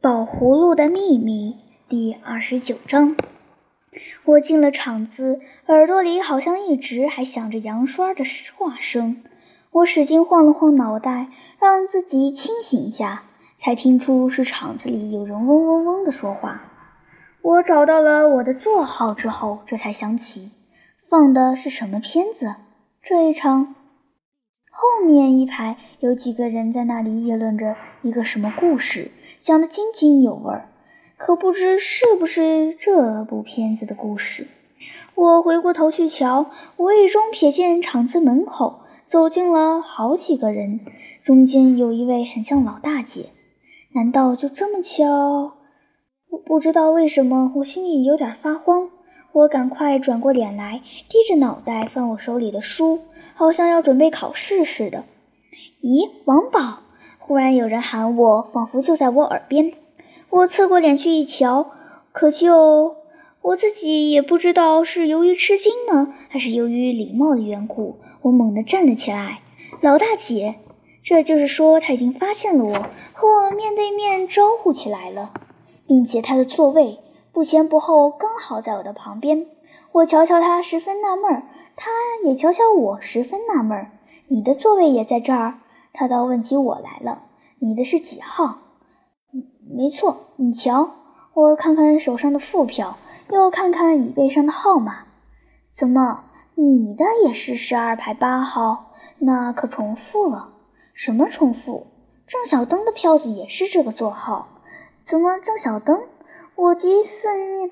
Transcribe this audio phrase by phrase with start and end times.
[0.00, 3.14] 宝葫芦的秘密第二十九章。
[4.24, 8.24] 我进了场子，耳朵里好像一直还响着杨栓的
[8.56, 9.22] 话声。
[9.70, 11.28] 我使劲晃了晃脑袋，
[11.60, 13.24] 让自己清醒一下，
[13.60, 16.62] 才听出是场子里有人嗡嗡嗡的说话。
[17.42, 20.50] 我找到了我的座号之后，这才想起
[21.08, 22.56] 放的是什么片子。
[23.02, 23.76] 这一场，
[24.70, 29.12] 后面一排有几个人在那里议论着一个什么故事。
[29.42, 30.68] 讲得津津有味儿，
[31.16, 34.46] 可不知是不是这部片子的故事。
[35.16, 40.78] 我回过头去瞧，无意中瞥见厂子门口走进了好几个人，
[41.24, 43.30] 中间有一位很像老大姐。
[43.92, 45.54] 难道就这么巧？
[46.30, 48.90] 我不知道为什么，我心里有点发慌。
[49.32, 53.00] 我赶快转过脸来，低着脑袋翻我手里的书，
[53.34, 55.02] 好像要准备考试似的。
[55.82, 56.78] 咦，王宝！
[57.24, 59.72] 忽然有人喊我，仿佛就在我耳边。
[60.28, 61.70] 我侧过脸去一瞧，
[62.10, 62.96] 可就
[63.40, 69.40] 我自己也不知道是由于吃惊呢，还是由于礼貌的缘故，我猛地站了起来。
[69.80, 70.56] 老大姐，
[71.04, 72.72] 这就是说他已经发现了我，
[73.12, 75.32] 和我面对面招呼起来了，
[75.86, 76.98] 并且他的座位
[77.32, 79.46] 不前不后，刚好在我的旁边。
[79.92, 81.42] 我瞧瞧他，十分纳闷儿；
[81.76, 81.90] 他
[82.24, 83.90] 也瞧瞧我，十分纳闷儿。
[84.28, 85.58] 你的座位也在这儿？
[85.92, 87.22] 他倒问起我来了，
[87.58, 88.58] 你的是几号？
[89.68, 90.90] 没错，你瞧，
[91.34, 92.98] 我看看手上的副票，
[93.30, 95.06] 又看看椅背上的号码，
[95.70, 98.92] 怎么你的也是十二排八号？
[99.18, 100.50] 那可重复了。
[100.94, 101.86] 什么重复？
[102.26, 104.48] 郑小灯的票子也是这个座号。
[105.06, 106.02] 怎么郑小灯？
[106.54, 107.70] 我急四面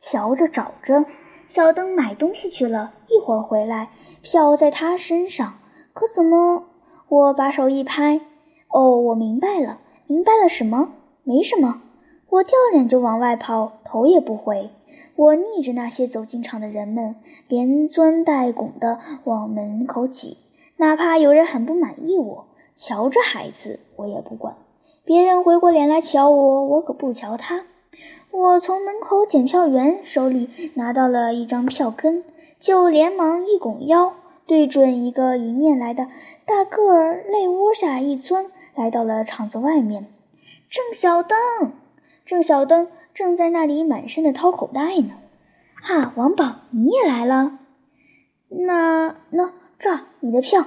[0.00, 1.04] 瞧着找着，
[1.48, 3.90] 小灯买东西去了，一会儿回来，
[4.22, 5.54] 票在他身上，
[5.92, 6.64] 可怎么？
[7.08, 8.20] 我把手一拍，
[8.68, 10.90] 哦，我明白了，明白了什么？
[11.22, 11.82] 没什么。
[12.28, 14.70] 我掉脸就往外跑，头也不回。
[15.14, 17.14] 我逆着那些走进场的人们，
[17.48, 20.36] 连钻带拱的往门口挤。
[20.78, 24.56] 哪怕有人很不满意我，瞧这孩子，我也不管。
[25.04, 27.62] 别人回过脸来瞧我，我可不瞧他。
[28.32, 32.24] 我从门口检票员手里拿到了一张票根，
[32.58, 34.12] 就连忙一拱腰，
[34.46, 36.08] 对准一个迎面来的。
[36.46, 38.46] 大个儿泪窝下一钻，
[38.76, 40.06] 来到了厂子外面。
[40.70, 41.36] 郑小灯，
[42.24, 45.10] 郑小灯正在那里满身的掏口袋呢。
[45.74, 47.58] 哈，王宝，你也来了？
[48.48, 50.64] 那那这儿你的票，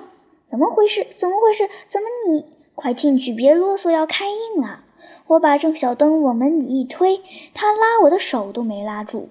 [0.51, 1.07] 怎么回事？
[1.17, 1.69] 怎么回事？
[1.87, 2.45] 怎么你
[2.75, 4.83] 快进去，别啰嗦，要开印了。
[5.27, 7.21] 我把郑小灯往门里一推，
[7.53, 9.29] 他拉我的手都没拉住。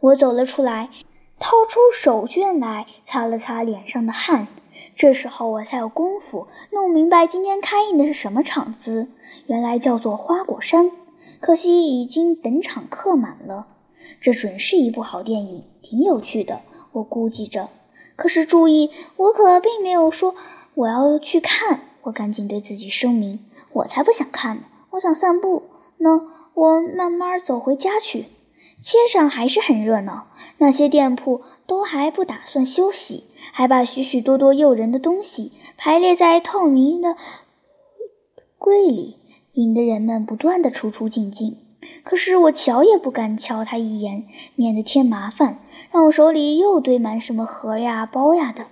[0.00, 0.88] 我走了出来，
[1.38, 4.46] 掏出手绢来擦了擦脸上的汗。
[4.96, 9.08] 这时候我才有功夫弄明白今天开印的是什么场子，
[9.46, 10.90] 原来叫做花果山。
[11.40, 13.66] 可惜已经等场客满了。
[14.20, 16.60] 这准是一部好电影，挺有趣的，
[16.92, 17.68] 我估计着。
[18.16, 20.34] 可是注意，我可并没有说
[20.74, 21.80] 我要去看。
[22.02, 23.40] 我赶紧对自己声明，
[23.72, 25.64] 我才不想看呢，我想散步。
[25.98, 26.20] 那
[26.54, 28.26] 我慢慢走回家去。
[28.80, 30.26] 街上还是很热闹，
[30.58, 33.24] 那些店铺都还不打算休息。
[33.52, 37.14] 还把许许多多诱人的东西排列在透明的
[38.58, 39.18] 柜里，
[39.52, 41.58] 引得人们不断的出出进进。
[42.02, 44.24] 可是我瞧也不敢瞧他一眼，
[44.56, 45.58] 免得添麻烦，
[45.92, 48.66] 让我手里又堆满什么盒呀、包呀的。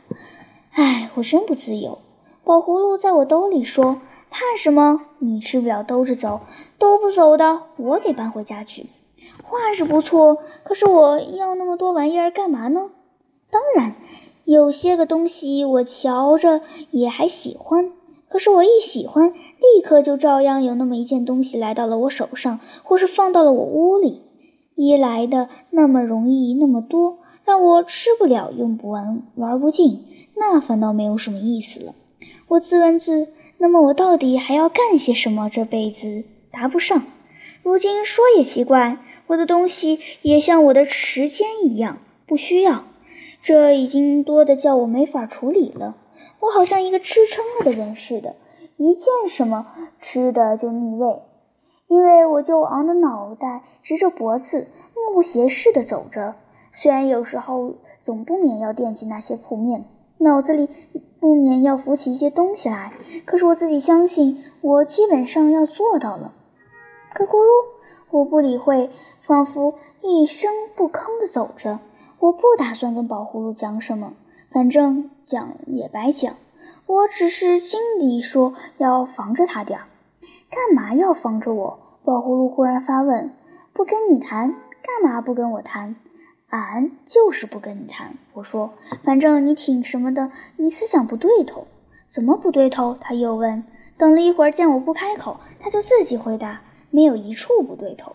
[0.70, 1.98] 唉，我真不自由。
[2.42, 4.00] 宝葫芦在我兜里说
[4.30, 5.02] ：“怕什么？
[5.18, 6.40] 你吃不了兜着走，
[6.78, 8.86] 兜不走的，我给搬回家去。”
[9.42, 12.90] 话是不错，可是我要那么多玩意儿干嘛呢？
[13.50, 13.94] 当然。
[14.44, 17.92] 有些个东西我瞧着也还喜欢，
[18.28, 24.22] 可是我一喜欢，立刻就照样有那么一件东西来到了我手上，或是放到了我屋里。
[24.74, 31.94] 一来的那么容易，那么多，让我吃不了，用不完，玩不尽，那反倒没有什么意思了。
[32.48, 33.28] 我自问自，
[33.58, 35.48] 那么我到底还要干些什么？
[35.48, 37.04] 这辈子答不上。
[37.62, 38.98] 如今说也奇怪，
[39.32, 41.96] 我的东西也像我的时间一样，
[42.26, 42.84] 不需要。
[43.40, 45.96] 这已经多的叫我没法处理了。
[46.38, 48.36] 我好像一个吃撑了的人似的，
[48.76, 49.66] 一见什么
[50.00, 51.22] 吃的就腻味，
[51.88, 56.34] 因为我就昂着脑袋，直着脖子，目不斜视地走着。
[56.70, 59.86] 虽然有时候总不免要惦记那些铺面，
[60.18, 60.68] 脑子里
[61.20, 62.92] 不免要浮起一些东西来，
[63.24, 66.34] 可是我自己相信，我基本上要做到了。
[67.14, 67.48] 咯咕噜，
[68.12, 68.90] 我不理会，
[69.22, 71.80] 仿佛一声不吭地走着。
[72.20, 74.12] 我不打算跟宝葫芦讲什么，
[74.52, 76.34] 反正讲也白讲。
[76.86, 79.86] 我只是心里说要防着他点儿。
[80.50, 81.78] 干嘛要防着我？
[82.04, 83.32] 宝葫芦忽然发问
[83.72, 84.50] ：“不跟你谈，
[84.82, 85.96] 干嘛不跟我谈
[86.50, 91.66] ？”“俺就是不跟你谈。”我说：“反正你挺什么的，你思想不对头。
[92.12, 93.64] ”“怎么不对头？”他又问。
[93.96, 96.60] 等了一会儿，见我不开口，他就自己回答
[96.92, 98.14] ：“没有一处不对头。”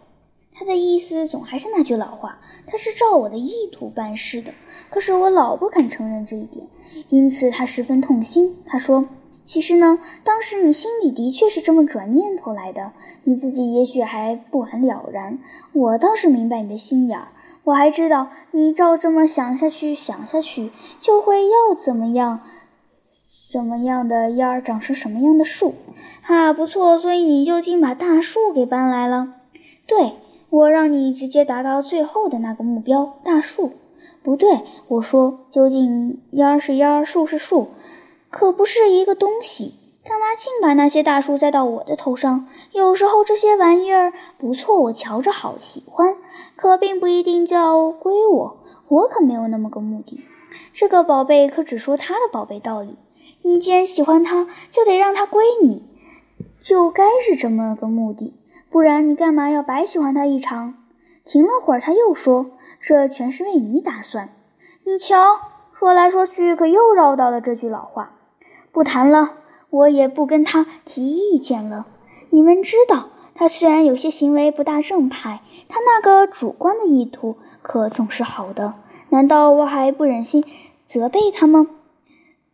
[0.60, 4.54] 他的意思总还是那句老话，他是照我的意图办事的。
[4.90, 6.66] 可是我老不肯承认这一点，
[7.10, 8.58] 因此他十分痛心。
[8.66, 9.06] 他说
[9.46, 12.94] ：“其实呢，当时你心里的确是这么转念头来的，
[13.24, 15.38] 你自己也许还不很了然。
[15.74, 17.28] 我倒是明白你的心眼儿，
[17.64, 20.72] 我还知道你照这么想下去，想下去
[21.02, 22.40] 就会要怎么样。”
[23.50, 25.74] 什么样的烟儿长成什么样的树，
[26.22, 29.36] 哈，不错，所以你就竟把大树给搬来了。
[29.86, 30.16] 对，
[30.50, 33.72] 我让你直接达到最后的那个目标，大树。
[34.22, 37.70] 不对，我说，究竟烟儿是烟儿，树是树，
[38.30, 39.76] 可不是一个东西。
[40.04, 42.48] 干嘛净把那些大树栽到我的头上？
[42.74, 46.16] 有时候这些玩意儿不错，我瞧着好喜欢，
[46.58, 48.58] 可并不一定叫归我。
[48.90, 50.20] 我可没有那么个目的。
[50.74, 52.98] 这个宝贝可只说他的宝贝道理。
[53.48, 55.82] 你既然喜欢他，就得让他归你，
[56.62, 58.34] 就该是这么个目的，
[58.70, 60.74] 不然你干嘛要白喜欢他一场？
[61.24, 62.48] 停了会儿，他又说
[62.84, 64.30] ：“这全是为你打算。”
[64.84, 65.40] 你瞧，
[65.74, 68.12] 说来说去，可又绕到了这句老话。
[68.74, 69.36] 不谈了，
[69.70, 71.88] 我也不跟他提意见了。
[72.30, 75.40] 你们知道，他虽然有些行为不大正派，
[75.70, 78.74] 他那个主观的意图可总是好的。
[79.08, 80.44] 难道我还不忍心
[80.86, 81.68] 责备他吗？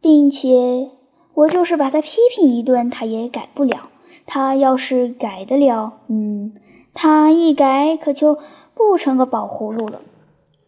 [0.03, 0.91] 并且，
[1.33, 3.89] 我就是把他批评一顿，他也改不了。
[4.25, 6.53] 他要是改得了，嗯，
[6.93, 8.37] 他一改可就
[8.73, 10.01] 不成个宝葫芦了。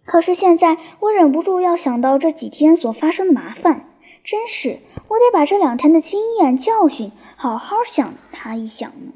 [0.05, 3.89] 可是现在，我忍不住要想到这几天所发生的麻烦，
[4.23, 4.79] 真是，
[5.09, 9.11] 我得把这两天的经验教训好好想他一想呢。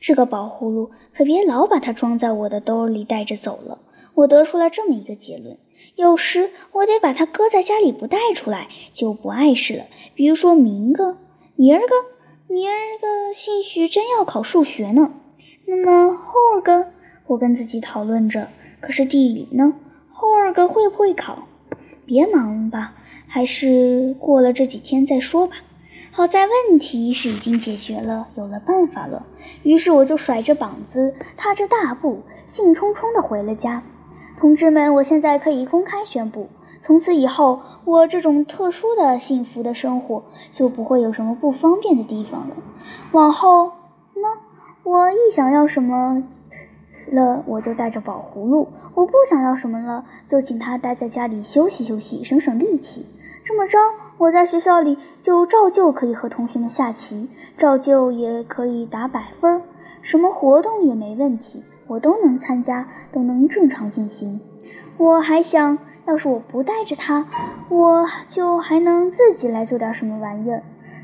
[0.00, 3.78] 这个宝葫芦可别老把它装在我的兜里带着走了。
[4.14, 5.58] 我得出了这么一个结论。
[5.96, 9.84] 有时我得把它搁在家里不带出来，就不碍事了。
[10.14, 11.18] 比如说明个、
[11.56, 11.94] 明儿个、
[12.46, 15.12] 明儿个，兴许真要考数学呢。
[15.66, 16.86] 那么后儿个，
[17.26, 18.48] 我跟自己讨论着。
[18.80, 19.74] 可是地理呢？
[20.12, 21.46] 后儿个会不会考？
[22.06, 22.94] 别忙吧，
[23.26, 25.56] 还是过了这几天再说吧。
[26.12, 29.26] 好在问题是已经解决了，有了办法了。
[29.62, 33.82] 于是我就甩着膀子，踏着大步，兴冲冲地回了家。
[34.36, 36.48] 同志们，我现在可以公开宣布，
[36.82, 42.56] 从此以后，我这种特殊的幸福的生活就不会有什么不方便的地方了。
[43.12, 44.28] 往后呢，
[44.82, 46.24] 我一想要什么
[47.10, 53.06] 了，我就带着宝葫芦；我不想要什么了，就请他待在家里休息休息，省省力气。
[53.44, 53.78] 这么着，
[54.18, 59.62] 我在学校里就照旧可以和同学们下棋，照旧也可以打百分，
[60.02, 61.62] 什么活动也没问题。
[61.86, 64.40] 我都能参加，都能正常进行。
[64.96, 67.26] 我还想，要是我不带着它，
[67.68, 70.62] 我就还能自己来做点什么玩意儿，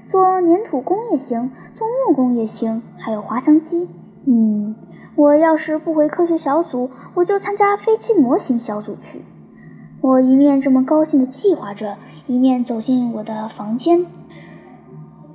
[0.09, 3.89] 做粘土工也行，做木工也行，还有滑翔机。
[4.27, 4.77] 嗯，
[5.17, 9.25] 我要是不回科学小组，我就参加飞机模型小组去。
[10.01, 14.07] 我一面这么高兴地计划着，一面走进我的房间。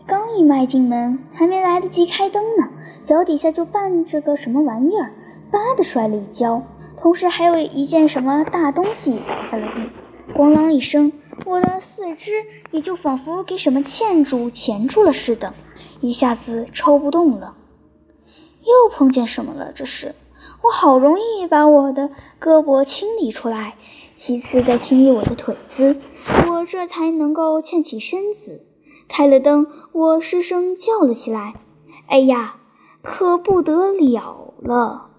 [0.07, 2.69] 刚一迈进门，还没来得及开灯呢，
[3.05, 5.11] 脚底下就绊着个什么玩意儿。
[5.55, 6.61] 吧的摔了一跤，
[6.97, 11.13] 同时还有一件什么大东西倒下了地，咣啷一声，
[11.45, 15.53] 我的四肢也就仿佛给什么嵌住、钳住了似的，
[16.01, 17.55] 一下子抽不动了。
[18.63, 19.71] 又碰见什么了？
[19.71, 20.13] 这是
[20.61, 22.09] 我好容易把我的
[22.41, 23.75] 胳膊清理出来，
[24.15, 25.95] 其次再清理我的腿子，
[26.49, 28.65] 我这才能够欠起身子。
[29.07, 31.53] 开了灯，我失声叫了起来
[32.09, 32.57] ：“哎呀，
[33.03, 35.11] 可不得了了！”